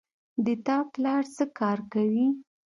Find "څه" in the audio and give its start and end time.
1.35-1.45